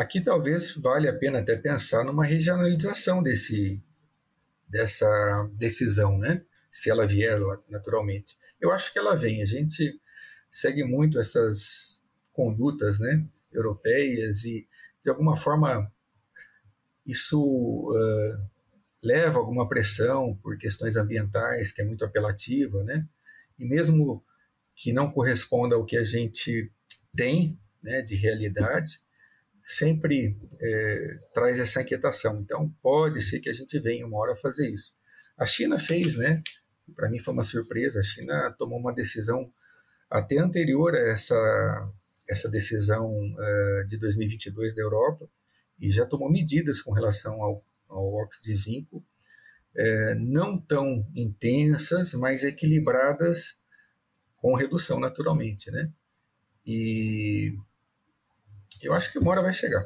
[0.00, 3.82] aqui talvez valha a pena até pensar numa regionalização desse,
[4.68, 6.42] dessa decisão, né?
[6.70, 8.36] Se ela vier naturalmente.
[8.60, 9.42] Eu acho que ela vem.
[9.42, 10.00] A gente
[10.52, 13.24] segue muito essas condutas, né?
[13.52, 14.68] Europeias e
[15.02, 15.90] de alguma forma
[17.04, 18.48] isso uh,
[19.02, 23.06] leva alguma pressão por questões ambientais que é muito apelativa, né?
[23.58, 24.22] E mesmo
[24.76, 26.70] que não corresponda ao que a gente
[27.16, 29.00] tem, né, de realidade,
[29.68, 32.40] sempre é, traz essa inquietação.
[32.40, 34.96] Então, pode ser que a gente venha uma hora fazer isso.
[35.36, 36.42] A China fez, né?
[36.96, 38.00] Para mim foi uma surpresa.
[38.00, 39.52] A China tomou uma decisão
[40.08, 41.92] até anterior a essa,
[42.26, 45.28] essa decisão uh, de 2022 da Europa
[45.78, 49.04] e já tomou medidas com relação ao, ao óxido de zinco,
[49.76, 53.60] é, não tão intensas, mas equilibradas
[54.38, 55.92] com redução naturalmente, né?
[56.66, 57.54] E
[58.82, 59.84] eu acho que uma hora vai chegar.